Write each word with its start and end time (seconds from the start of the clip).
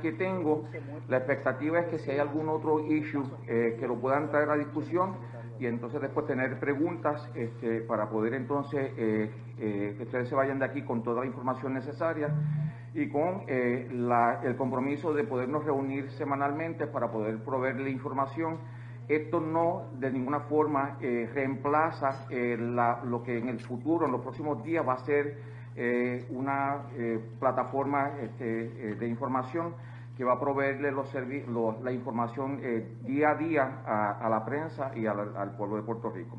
que 0.00 0.12
tengo, 0.12 0.64
la 1.08 1.18
expectativa 1.18 1.80
es 1.80 1.86
que 1.86 1.98
si 1.98 2.10
hay 2.12 2.18
algún 2.18 2.48
otro 2.48 2.80
issue 2.86 3.24
eh, 3.48 3.76
que 3.78 3.86
lo 3.88 3.96
puedan 3.96 4.30
traer 4.30 4.48
a 4.50 4.56
discusión 4.56 5.16
y 5.58 5.66
entonces 5.66 6.00
después 6.00 6.26
tener 6.26 6.58
preguntas 6.60 7.28
este, 7.34 7.80
para 7.80 8.08
poder 8.08 8.34
entonces 8.34 8.92
eh, 8.96 9.30
eh, 9.58 9.94
que 9.96 10.02
ustedes 10.04 10.28
se 10.28 10.34
vayan 10.34 10.60
de 10.60 10.66
aquí 10.66 10.82
con 10.82 11.02
toda 11.02 11.20
la 11.22 11.26
información 11.26 11.74
necesaria 11.74 12.32
y 12.94 13.08
con 13.08 13.44
el 13.48 14.54
compromiso 14.56 15.14
de 15.14 15.24
podernos 15.24 15.64
reunir 15.64 16.10
semanalmente 16.10 16.86
para 16.86 17.10
poder 17.10 17.42
proveerle 17.42 17.90
información. 17.90 18.58
Esto 19.08 19.40
no 19.40 19.88
de 19.98 20.10
ninguna 20.10 20.40
forma 20.40 20.98
reemplaza 21.00 22.26
la, 22.30 23.00
lo 23.02 23.22
que 23.22 23.38
en 23.38 23.48
el 23.48 23.60
futuro, 23.60 24.04
en 24.04 24.12
los 24.12 24.20
próximos 24.20 24.62
días, 24.62 24.86
va 24.86 24.92
a 24.92 24.98
ser 25.06 25.38
eh, 25.74 26.26
una 26.28 26.82
eh, 26.98 27.18
plataforma 27.40 28.18
este, 28.20 28.90
eh, 28.90 28.94
de 28.94 29.08
información 29.08 29.74
que 30.18 30.22
va 30.22 30.34
a 30.34 30.40
proveerle 30.40 30.92
los 30.92 31.14
la 31.82 31.92
información 31.92 32.60
día 33.02 33.30
a 33.30 33.34
día 33.34 33.82
a, 33.86 34.28
la 34.28 34.44
prensa 34.44 34.92
y 34.94 35.06
al, 35.06 35.56
pueblo 35.56 35.76
de 35.76 35.82
Puerto 35.82 36.10
Rico. 36.10 36.38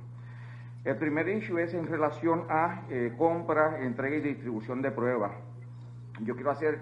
El 0.83 0.95
primer 0.97 1.27
issue 1.27 1.57
es 1.57 1.73
en 1.73 1.87
relación 1.87 2.45
a 2.49 2.83
compra, 3.17 3.83
entrega 3.83 4.17
y 4.17 4.21
distribución 4.21 4.83
de 4.83 4.91
pruebas. 4.91 5.31
Yo 6.21 6.35
quiero 6.35 6.51
hacer 6.51 6.79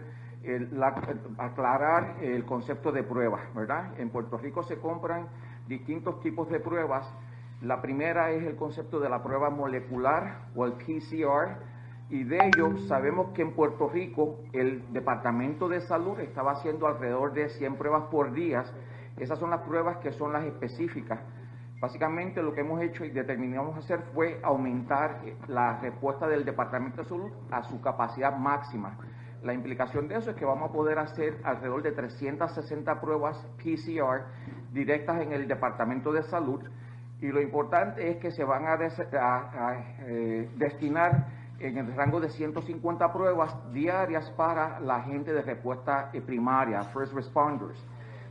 aclarar 1.38 2.18
el 2.22 2.44
concepto 2.44 2.92
de 2.92 3.04
pruebas, 3.04 3.42
¿verdad? 3.56 3.98
En 3.98 4.10
Puerto 4.10 4.38
Rico 4.38 4.62
se 4.62 4.78
compran 4.78 5.30
distintos 5.70 6.20
tipos 6.20 6.50
de 6.50 6.60
pruebas. 6.60 7.10
La 7.62 7.82
primera 7.82 8.32
es 8.32 8.44
el 8.44 8.58
concepto 8.58 9.00
de 9.00 9.10
la 9.10 9.24
prueba 9.24 9.50
molecular 9.50 10.48
o 10.56 10.66
el 10.66 10.74
PCR, 10.74 11.71
y 12.12 12.26
de 12.26 12.46
ello 12.46 12.78
sabemos 12.90 13.32
que 13.34 13.42
en 13.42 13.54
Puerto 13.54 13.88
Rico 13.88 14.42
el 14.52 14.92
Departamento 14.92 15.70
de 15.70 15.80
Salud 15.80 16.20
estaba 16.20 16.52
haciendo 16.52 16.86
alrededor 16.86 17.32
de 17.32 17.48
100 17.48 17.78
pruebas 17.78 18.04
por 18.12 18.34
día. 18.34 18.66
Esas 19.18 19.40
son 19.40 19.50
las 19.50 19.62
pruebas 19.62 19.98
que 19.98 20.12
son 20.12 20.34
las 20.34 20.44
específicas. 20.44 21.22
Básicamente 21.80 22.44
lo 22.44 22.54
que 22.54 22.62
hemos 22.62 22.82
hecho 22.82 23.06
y 23.06 23.12
determinamos 23.12 23.78
hacer 23.78 24.02
fue 24.14 24.42
aumentar 24.44 25.22
la 25.48 25.80
respuesta 25.80 26.28
del 26.28 26.44
Departamento 26.44 27.02
de 27.02 27.08
Salud 27.08 27.32
a 27.50 27.64
su 27.64 27.80
capacidad 27.80 28.38
máxima. 28.38 28.98
La 29.42 29.54
implicación 29.54 30.10
de 30.10 30.18
eso 30.18 30.32
es 30.32 30.36
que 30.36 30.46
vamos 30.46 30.70
a 30.70 30.74
poder 30.74 31.00
hacer 31.00 31.40
alrededor 31.46 31.82
de 31.82 31.94
360 31.94 33.00
pruebas 33.00 33.38
PCR 33.58 34.26
directas 34.74 35.22
en 35.22 35.32
el 35.32 35.48
Departamento 35.48 36.12
de 36.12 36.24
Salud 36.24 36.62
y 37.22 37.28
lo 37.28 37.40
importante 37.40 38.10
es 38.10 38.18
que 38.18 38.32
se 38.32 38.44
van 38.44 38.66
a, 38.66 38.78
eh, 40.00 40.50
destinar 40.58 41.41
en 41.62 41.78
el 41.78 41.96
rango 41.96 42.20
de 42.20 42.30
150 42.30 43.14
pruebas 43.14 43.56
diarias 43.72 44.30
para 44.32 44.80
la 44.80 45.02
gente 45.02 45.32
de 45.32 45.42
respuesta 45.42 46.12
primaria, 46.26 46.84
first 46.86 47.14
responders. 47.14 47.78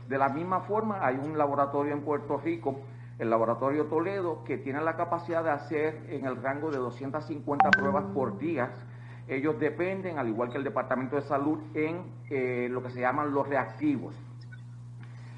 De 0.07 0.17
la 0.17 0.29
misma 0.29 0.61
forma, 0.61 1.05
hay 1.05 1.15
un 1.15 1.37
laboratorio 1.37 1.93
en 1.93 2.01
Puerto 2.01 2.37
Rico, 2.37 2.81
el 3.17 3.29
Laboratorio 3.29 3.85
Toledo, 3.85 4.43
que 4.43 4.57
tiene 4.57 4.81
la 4.81 4.97
capacidad 4.97 5.43
de 5.43 5.51
hacer 5.51 6.05
en 6.09 6.25
el 6.25 6.41
rango 6.41 6.71
de 6.71 6.77
250 6.79 7.71
pruebas 7.71 8.05
por 8.13 8.37
día. 8.37 8.71
Ellos 9.27 9.57
dependen, 9.59 10.17
al 10.17 10.27
igual 10.27 10.49
que 10.49 10.57
el 10.57 10.63
Departamento 10.63 11.15
de 11.15 11.21
Salud, 11.21 11.59
en 11.73 12.03
eh, 12.29 12.67
lo 12.69 12.83
que 12.83 12.89
se 12.89 12.99
llaman 12.99 13.33
los 13.33 13.47
reactivos. 13.47 14.13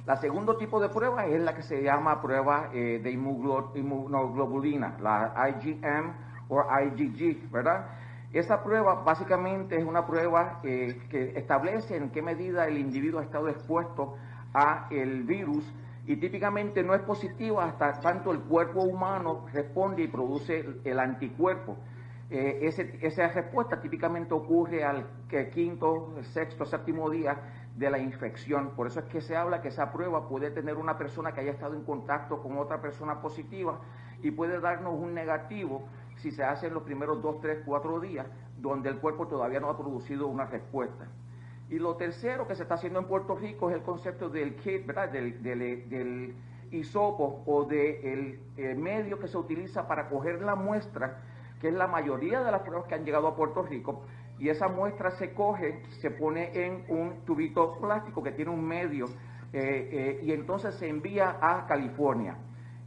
La 0.08 0.18
segundo 0.18 0.58
tipo 0.58 0.82
de 0.82 0.90
prueba 0.90 1.28
es 1.28 1.42
la 1.42 1.56
que 1.56 1.62
se 1.62 1.84
llama 1.84 2.22
prueba 2.22 2.70
eh, 2.74 3.00
de 3.04 3.12
inmunoglobulina, 3.12 4.98
la 5.00 5.50
IgM 5.50 6.23
o 6.50 6.62
IgG, 6.62 7.52
¿verdad? 7.52 7.88
Esa 8.32 8.64
prueba 8.64 9.04
básicamente 9.04 9.78
es 9.78 9.86
una 9.86 10.08
prueba 10.08 10.60
que 10.64 11.34
establece 11.36 11.96
en 11.96 12.10
qué 12.10 12.22
medida 12.22 12.68
el 12.68 12.78
individuo 12.78 13.20
ha 13.20 13.24
estado 13.24 13.48
expuesto 13.48 14.16
a 14.54 14.88
el 14.90 15.24
virus 15.24 15.72
y 16.06 16.18
típicamente 16.18 16.84
no 16.84 16.94
es 16.96 17.02
positiva 17.02 17.66
hasta 17.66 18.00
tanto 18.02 18.32
el 18.32 18.40
cuerpo 18.42 18.82
humano 18.82 19.46
responde 19.54 20.04
y 20.04 20.08
produce 20.08 20.66
el, 20.84 21.00
anticuerpo. 21.00 21.78
Eh, 22.30 22.70
esa 23.02 23.28
respuesta 23.30 23.80
típicamente 23.80 24.34
ocurre 24.34 24.84
al 24.84 25.06
quinto, 25.54 26.14
sexto, 26.24 26.66
séptimo 26.66 27.10
día 27.10 27.38
de 27.78 27.90
la 27.90 28.00
infección. 28.00 28.72
Por 28.76 28.88
eso 28.88 29.00
es 29.00 29.06
que 29.06 29.22
se 29.22 29.36
habla 29.36 29.62
que 29.62 29.70
esa 29.70 29.94
prueba 29.94 30.28
puede 30.28 30.52
tener 30.52 30.76
una 30.76 30.98
persona 30.98 31.32
que 31.32 31.42
haya 31.42 31.52
estado 31.52 31.76
en 31.76 31.84
contacto 31.84 32.42
con 32.42 32.58
otra 32.58 32.82
persona 32.82 33.22
positiva 33.22 33.80
y 34.22 34.32
puede 34.32 34.60
darnos 34.60 34.94
un 34.94 35.14
negativo 35.14 35.88
si 36.18 36.32
se 36.32 36.44
hace 36.44 36.68
en 36.68 36.74
los 36.74 36.84
primeros 36.84 37.22
dos, 37.22 37.40
tres, 37.42 37.60
cuatro 37.66 38.00
días, 38.00 38.28
donde 38.58 38.90
el 38.90 38.98
cuerpo 38.98 39.28
todavía 39.28 39.60
no 39.60 39.70
ha 39.70 39.78
producido 39.78 40.28
una 40.28 40.46
respuesta. 40.46 41.08
Y 41.70 41.80
lo 41.80 41.96
tercero 41.96 42.48
que 42.48 42.56
se 42.56 42.64
está 42.64 42.76
haciendo 42.76 43.00
en 43.00 43.06
Puerto 43.06 43.36
Rico 43.36 43.70
es 43.70 43.76
el 43.76 43.82
concepto 43.82 44.30
del 44.30 44.56
kit, 44.56 44.86
¿verdad? 44.86 45.10
Del, 45.10 45.42
del, 45.42 46.36
hisopo 46.72 47.44
o 47.46 47.66
del 47.66 48.40
medio 48.78 49.20
que 49.20 49.28
se 49.28 49.38
utiliza 49.38 49.88
para 49.88 50.10
coger 50.10 50.42
la 50.42 50.56
muestra, 50.56 51.22
que 51.62 51.68
es 51.68 51.74
la 51.74 51.88
mayoría 51.88 52.42
de 52.42 52.52
las 52.52 52.62
pruebas 52.62 52.88
que 52.88 52.96
han 52.96 53.06
llegado 53.06 53.28
a 53.28 53.36
Puerto 53.36 53.62
Rico, 53.62 54.02
y 54.40 54.50
esa 54.50 54.68
muestra 54.68 55.12
se 55.12 55.34
coge, 55.34 55.84
se 56.02 56.10
pone 56.10 56.52
en 56.66 56.86
un 56.90 57.24
tubito 57.26 57.78
plástico 57.80 58.24
que 58.24 58.32
tiene 58.32 58.52
un 58.52 58.66
medio, 58.66 59.06
eh, 59.54 59.90
eh, 59.92 60.20
y 60.24 60.32
entonces 60.32 60.74
se 60.76 60.90
envía 60.90 61.38
a 61.40 61.68
California. 61.68 62.38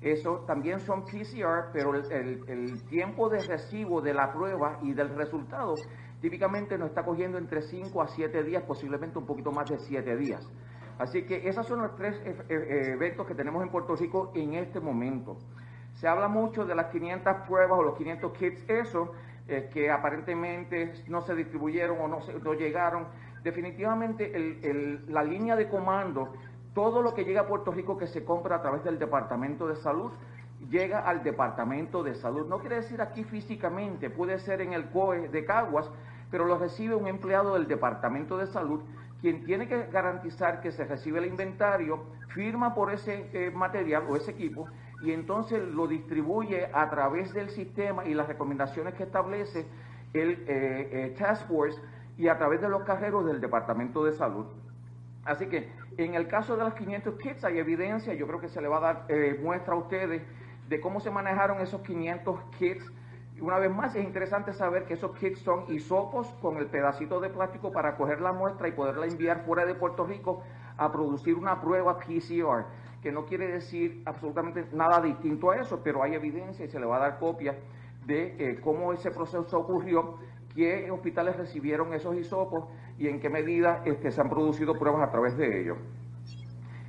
Eso 0.06 0.44
también 0.46 0.78
son 0.78 1.02
PCR, 1.04 1.72
pero 1.72 1.92
el, 1.92 2.84
tiempo 2.88 3.28
de 3.28 3.40
recibo 3.40 4.00
de 4.00 4.14
la 4.14 4.32
prueba 4.32 4.78
y 4.80 4.92
del 4.92 5.08
resultado 5.16 5.74
típicamente 6.20 6.78
nos 6.78 6.90
está 6.90 7.04
cogiendo 7.04 7.38
entre 7.38 7.60
5 7.60 8.00
a 8.00 8.06
7 8.06 8.44
días, 8.44 8.62
posiblemente 8.62 9.18
un 9.18 9.26
poquito 9.26 9.50
más 9.50 9.68
de 9.68 9.80
7 9.80 10.16
días. 10.16 10.48
Así 11.00 11.24
que 11.24 11.48
esos 11.48 11.66
son 11.66 11.82
los 11.82 11.96
tres 11.96 12.16
e, 12.24 12.36
e, 12.48 12.92
eventos 12.92 13.26
que 13.26 13.34
tenemos 13.34 13.60
en 13.64 13.68
Puerto 13.68 13.96
Rico 13.96 14.30
en 14.36 14.54
este 14.54 14.78
momento. 14.78 15.38
Se 15.94 16.06
habla 16.06 16.28
mucho 16.28 16.64
de 16.64 16.76
las 16.76 16.86
500 16.92 17.48
pruebas 17.48 17.76
o 17.76 17.82
los 17.82 17.98
500 17.98 18.32
kits, 18.32 18.64
eso, 18.68 19.10
eh, 19.48 19.68
que 19.72 19.90
aparentemente 19.90 20.92
no 21.08 21.20
se 21.22 21.34
distribuyeron 21.34 22.00
o 22.00 22.06
no, 22.06 22.18
no 22.44 22.54
llegaron. 22.54 23.08
Definitivamente 23.42 24.32
la 25.08 25.24
línea 25.24 25.56
de 25.56 25.68
comando 25.68 26.32
todo 26.76 27.00
lo 27.00 27.14
que 27.14 27.24
llega 27.24 27.40
a 27.40 27.46
Puerto 27.46 27.72
Rico 27.72 27.96
que 27.96 28.06
se 28.06 28.22
compra 28.22 28.56
a 28.56 28.60
través 28.60 28.84
del 28.84 28.98
Departamento 28.98 29.66
de 29.66 29.76
Salud 29.76 30.12
llega 30.68 31.00
al 31.00 31.22
Departamento 31.22 32.02
de 32.02 32.14
Salud. 32.14 32.46
No 32.46 32.58
quiere 32.58 32.76
decir 32.76 33.00
aquí 33.00 33.24
físicamente, 33.24 34.10
puede 34.10 34.38
ser 34.40 34.60
en 34.60 34.74
el 34.74 34.90
COE 34.90 35.28
de 35.28 35.46
Caguas, 35.46 35.90
pero 36.30 36.44
lo 36.44 36.58
recibe 36.58 36.94
un 36.94 37.06
empleado 37.06 37.54
del 37.54 37.66
Departamento 37.66 38.36
de 38.36 38.46
Salud, 38.46 38.82
quien 39.22 39.46
tiene 39.46 39.66
que 39.68 39.86
garantizar 39.86 40.60
que 40.60 40.70
se 40.70 40.84
recibe 40.84 41.20
el 41.20 41.24
inventario, 41.24 42.04
firma 42.34 42.74
por 42.74 42.92
ese 42.92 43.30
eh, 43.32 43.50
material 43.50 44.04
o 44.10 44.16
ese 44.16 44.32
equipo 44.32 44.68
y 45.02 45.12
entonces 45.12 45.62
lo 45.62 45.86
distribuye 45.86 46.68
a 46.74 46.90
través 46.90 47.32
del 47.32 47.48
sistema 47.48 48.04
y 48.04 48.12
las 48.12 48.26
recomendaciones 48.26 48.92
que 48.92 49.04
establece 49.04 49.64
el 50.12 50.44
eh, 50.46 50.88
eh, 50.92 51.16
Task 51.18 51.48
Force 51.48 51.80
y 52.18 52.28
a 52.28 52.36
través 52.36 52.60
de 52.60 52.68
los 52.68 52.82
carreros 52.82 53.24
del 53.24 53.40
Departamento 53.40 54.04
de 54.04 54.12
Salud. 54.12 54.44
Así 55.26 55.46
que 55.46 55.68
en 55.98 56.14
el 56.14 56.28
caso 56.28 56.56
de 56.56 56.64
los 56.64 56.74
500 56.74 57.18
kits 57.18 57.44
hay 57.44 57.58
evidencia, 57.58 58.14
yo 58.14 58.26
creo 58.28 58.40
que 58.40 58.48
se 58.48 58.60
le 58.60 58.68
va 58.68 58.78
a 58.78 58.80
dar 58.80 59.06
eh, 59.08 59.38
muestra 59.42 59.74
a 59.74 59.76
ustedes 59.76 60.22
de 60.68 60.80
cómo 60.80 61.00
se 61.00 61.10
manejaron 61.10 61.60
esos 61.60 61.80
500 61.82 62.40
kits. 62.58 62.92
Una 63.40 63.58
vez 63.58 63.70
más, 63.70 63.94
es 63.96 64.04
interesante 64.04 64.52
saber 64.52 64.84
que 64.84 64.94
esos 64.94 65.16
kits 65.18 65.40
son 65.40 65.64
hisopos 65.68 66.28
con 66.40 66.58
el 66.58 66.66
pedacito 66.66 67.20
de 67.20 67.28
plástico 67.28 67.72
para 67.72 67.96
coger 67.96 68.20
la 68.20 68.32
muestra 68.32 68.68
y 68.68 68.72
poderla 68.72 69.06
enviar 69.06 69.44
fuera 69.44 69.66
de 69.66 69.74
Puerto 69.74 70.06
Rico 70.06 70.42
a 70.78 70.92
producir 70.92 71.34
una 71.34 71.60
prueba 71.60 71.98
PCR, 71.98 72.64
que 73.02 73.10
no 73.10 73.26
quiere 73.26 73.48
decir 73.48 74.02
absolutamente 74.06 74.64
nada 74.72 75.00
distinto 75.00 75.50
a 75.50 75.56
eso, 75.56 75.80
pero 75.82 76.02
hay 76.02 76.14
evidencia 76.14 76.64
y 76.64 76.68
se 76.68 76.78
le 76.78 76.86
va 76.86 76.96
a 76.96 77.00
dar 77.00 77.18
copia 77.18 77.56
de 78.06 78.36
eh, 78.38 78.60
cómo 78.62 78.92
ese 78.92 79.10
proceso 79.10 79.58
ocurrió 79.58 80.18
qué 80.56 80.90
hospitales 80.90 81.36
recibieron 81.36 81.94
esos 81.94 82.16
hisopos 82.16 82.64
y 82.98 83.06
en 83.06 83.20
qué 83.20 83.28
medida 83.28 83.82
este, 83.84 84.10
se 84.10 84.20
han 84.20 84.28
producido 84.28 84.74
pruebas 84.76 85.06
a 85.06 85.12
través 85.12 85.36
de 85.36 85.60
ellos. 85.60 85.78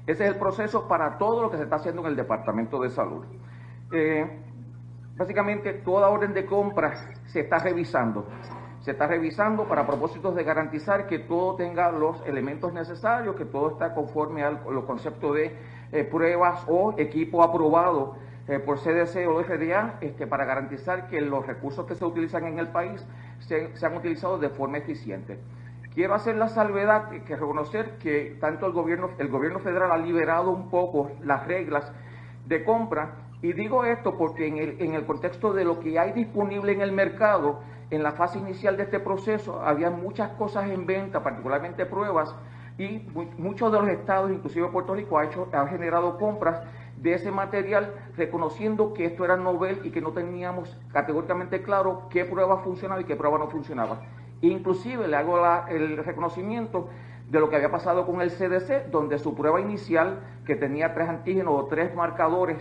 Ese 0.07 0.23
es 0.23 0.31
el 0.31 0.39
proceso 0.39 0.87
para 0.87 1.17
todo 1.17 1.41
lo 1.43 1.51
que 1.51 1.57
se 1.57 1.63
está 1.63 1.75
haciendo 1.75 2.01
en 2.01 2.07
el 2.07 2.15
Departamento 2.15 2.79
de 2.79 2.89
Salud. 2.89 3.25
Eh, 3.91 4.25
básicamente, 5.17 5.73
toda 5.73 6.07
orden 6.07 6.33
de 6.33 6.45
compra 6.45 6.93
se 7.25 7.41
está 7.41 7.59
revisando. 7.59 8.25
Se 8.79 8.91
está 8.91 9.05
revisando 9.05 9.65
para 9.65 9.85
propósitos 9.85 10.33
de 10.33 10.45
garantizar 10.45 11.07
que 11.07 11.19
todo 11.19 11.55
tenga 11.55 11.91
los 11.91 12.25
elementos 12.25 12.71
necesarios, 12.71 13.35
que 13.35 13.43
todo 13.43 13.71
está 13.71 13.93
conforme 13.93 14.43
a 14.43 14.51
los 14.51 14.85
conceptos 14.85 15.35
de 15.35 15.57
eh, 15.91 16.05
pruebas 16.05 16.63
o 16.69 16.93
equipo 16.97 17.43
aprobado 17.43 18.15
eh, 18.47 18.59
por 18.59 18.79
CDC 18.79 19.27
o 19.27 19.43
FDA 19.43 19.97
este, 19.99 20.25
para 20.25 20.45
garantizar 20.45 21.09
que 21.09 21.19
los 21.19 21.45
recursos 21.45 21.85
que 21.85 21.95
se 21.95 22.05
utilizan 22.05 22.45
en 22.45 22.59
el 22.59 22.69
país 22.69 23.05
se, 23.39 23.75
sean 23.77 23.95
utilizados 23.95 24.41
de 24.41 24.49
forma 24.49 24.77
eficiente. 24.77 25.39
Quiero 25.93 26.13
hacer 26.13 26.35
la 26.35 26.47
salvedad 26.47 27.09
que 27.09 27.35
reconocer 27.35 27.97
que 27.97 28.37
tanto 28.39 28.67
el 28.67 28.71
gobierno, 28.71 29.09
el 29.17 29.29
gobierno 29.29 29.59
federal 29.59 29.91
ha 29.91 29.97
liberado 29.97 30.51
un 30.51 30.69
poco 30.69 31.11
las 31.23 31.47
reglas 31.47 31.91
de 32.45 32.63
compra 32.63 33.15
y 33.41 33.53
digo 33.53 33.85
esto 33.85 34.17
porque 34.17 34.47
en 34.47 34.57
el, 34.57 34.81
en 34.81 34.93
el 34.93 35.05
contexto 35.05 35.53
de 35.53 35.63
lo 35.63 35.79
que 35.79 35.99
hay 35.99 36.11
disponible 36.11 36.71
en 36.71 36.81
el 36.81 36.91
mercado, 36.91 37.61
en 37.89 38.03
la 38.03 38.11
fase 38.13 38.39
inicial 38.39 38.77
de 38.77 38.83
este 38.83 38.99
proceso 38.99 39.61
había 39.61 39.89
muchas 39.89 40.31
cosas 40.31 40.69
en 40.69 40.85
venta, 40.85 41.23
particularmente 41.23 41.85
pruebas, 41.85 42.35
y 42.77 42.99
muchos 43.37 43.71
de 43.71 43.79
los 43.79 43.89
estados, 43.89 44.31
inclusive 44.31 44.67
Puerto 44.67 44.93
Rico, 44.93 45.17
ha, 45.17 45.25
hecho, 45.25 45.47
ha 45.51 45.67
generado 45.67 46.17
compras 46.17 46.61
de 46.97 47.13
ese 47.13 47.31
material 47.31 47.93
reconociendo 48.15 48.93
que 48.93 49.05
esto 49.05 49.23
era 49.23 49.37
novel 49.37 49.81
y 49.83 49.91
que 49.91 50.01
no 50.01 50.11
teníamos 50.11 50.75
categóricamente 50.91 51.61
claro 51.61 52.07
qué 52.09 52.25
prueba 52.25 52.57
funcionaba 52.63 53.01
y 53.01 53.05
qué 53.05 53.15
prueba 53.15 53.37
no 53.37 53.47
funcionaba. 53.47 54.01
Inclusive 54.41 55.07
le 55.07 55.15
hago 55.15 55.39
el 55.69 55.97
reconocimiento 55.97 56.89
de 57.29 57.39
lo 57.39 57.49
que 57.49 57.57
había 57.57 57.71
pasado 57.71 58.05
con 58.05 58.21
el 58.21 58.31
CDC, 58.31 58.89
donde 58.89 59.19
su 59.19 59.35
prueba 59.35 59.59
inicial, 59.59 60.19
que 60.45 60.55
tenía 60.55 60.93
tres 60.93 61.09
antígenos 61.09 61.53
o 61.55 61.65
tres 61.65 61.93
marcadores, 61.93 62.57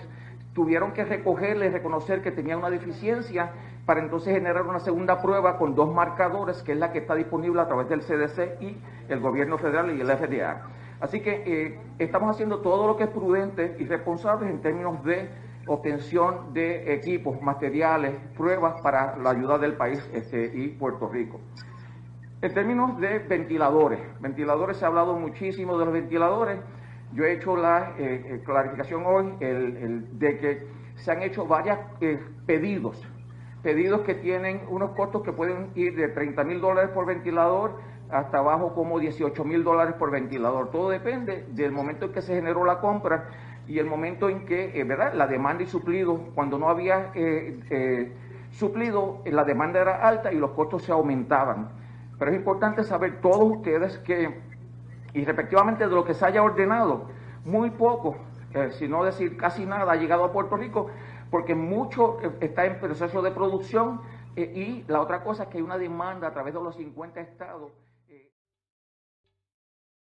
tuvieron 0.55 0.93
que 0.93 1.05
recogerle 1.05 1.67
y 1.67 1.69
reconocer 1.69 2.23
que 2.23 2.31
tenía 2.31 2.57
una 2.57 2.71
deficiencia 2.71 3.53
para 3.85 4.01
entonces 4.01 4.35
generar 4.35 4.67
una 4.67 4.81
segunda 4.81 5.23
prueba 5.23 5.59
con 5.59 5.75
dos 5.75 5.95
marcadores, 5.95 6.63
que 6.63 6.73
es 6.73 6.79
la 6.79 6.93
que 6.93 6.99
está 6.99 7.15
disponible 7.15 7.61
a 7.61 7.67
través 7.67 7.89
del 7.89 8.01
CDC 8.01 8.61
y 8.61 8.77
el 9.09 9.21
gobierno 9.21 9.59
federal 9.59 9.97
y 9.97 10.01
el 10.01 10.09
FDA. 10.09 10.63
Así 11.01 11.21
que 11.21 11.43
eh, 11.47 11.79
estamos 11.99 12.31
haciendo 12.31 12.61
todo 12.61 12.87
lo 12.87 12.97
que 12.97 13.05
es 13.05 13.11
prudente 13.11 13.77
y 13.79 13.85
responsable 13.85 14.49
en 14.49 14.61
términos 14.61 15.03
de 15.05 15.29
obtención 15.67 16.55
de 16.55 16.95
equipos, 16.95 17.41
materiales, 17.43 18.15
pruebas 18.37 18.81
para 18.83 19.17
la 19.17 19.31
ayuda 19.31 19.59
del 19.59 19.75
país 19.75 19.99
este, 20.13 20.53
y 20.55 20.69
Puerto 20.69 21.09
Rico. 21.09 21.41
En 22.41 22.55
términos 22.55 22.99
de 23.01 23.19
ventiladores, 23.19 24.01
ventiladores 24.21 24.77
se 24.77 24.85
ha 24.85 24.89
hablado 24.89 25.19
muchísimo 25.19 25.79
de 25.79 25.85
los 25.85 25.95
ventiladores. 25.95 26.61
Yo 27.13 27.25
he 27.25 27.33
hecho 27.33 27.57
la 27.57 27.95
eh, 27.99 28.25
eh, 28.27 28.43
clarificación 28.45 29.05
hoy 29.07 29.35
de 29.39 30.39
que 30.39 30.67
se 30.97 31.13
han 31.13 31.23
hecho 31.23 31.47
varios 31.47 31.79
pedidos 32.47 33.07
pedidos 33.67 34.03
que 34.03 34.15
tienen 34.15 34.63
unos 34.69 34.93
costos 34.93 35.25
que 35.25 35.33
pueden 35.33 35.73
ir 35.75 35.97
de 35.97 36.07
30 36.07 36.45
mil 36.45 36.61
dólares 36.61 36.91
por 36.91 37.05
ventilador 37.05 37.81
hasta 38.11 38.39
abajo 38.39 38.75
como 38.75 38.99
18 38.99 39.45
mil 39.45 39.65
dólares 39.65 39.95
por 39.99 40.11
ventilador. 40.11 40.71
Todo 40.71 40.91
depende 40.91 41.47
del 41.51 41.73
momento 41.73 42.07
en 42.07 42.13
que 42.13 42.23
se 42.23 42.35
generó 42.35 42.65
la 42.65 42.81
compra 42.81 43.29
y 43.67 43.79
el 43.79 43.87
momento 43.87 44.29
en 44.29 44.47
que, 44.47 44.79
eh, 44.79 44.85
¿verdad? 44.85 45.15
La 45.15 45.27
demanda 45.27 45.63
y 45.63 45.67
suplido, 45.67 46.19
cuando 46.35 46.59
no 46.59 46.69
había 46.69 47.11
eh, 47.15 47.59
eh, 47.71 48.13
suplido, 48.51 49.23
la 49.25 49.45
demanda 49.45 49.81
era 49.81 50.07
alta 50.07 50.33
y 50.33 50.37
los 50.37 50.53
costos 50.53 50.83
se 50.83 50.93
aumentaban. 50.93 51.71
Pero 52.19 52.31
es 52.31 52.37
importante 52.37 52.85
saber 52.85 53.21
todos 53.21 53.59
ustedes 53.59 53.99
que, 53.99 54.41
y 55.13 55.25
respectivamente 55.25 55.87
de 55.87 55.95
lo 55.95 56.05
que 56.05 56.15
se 56.15 56.25
haya 56.25 56.43
ordenado, 56.43 57.09
muy 57.45 57.71
poco, 57.71 58.17
si 58.71 58.89
no 58.89 59.05
decir 59.05 59.37
casi 59.37 59.67
nada, 59.67 59.93
ha 59.93 59.97
llegado 59.97 60.25
a 60.25 60.33
Puerto 60.33 60.57
Rico 60.57 60.89
porque 61.31 61.55
mucho 61.55 62.19
eh, 62.23 62.31
está 62.41 62.65
en 62.67 62.79
proceso 62.81 63.23
de 63.23 63.31
producción 63.31 64.01
eh, 64.37 64.53
y 64.55 64.85
la 64.91 65.01
otra 65.01 65.23
cosa 65.23 65.45
es 65.45 65.49
que 65.49 65.59
hay 65.59 65.65
una 65.65 65.79
demanda 65.79 66.29
a 66.29 66.33
través 66.33 66.55
de 66.55 66.61
los 66.61 66.77
50 66.77 67.21
estados. 67.21 67.73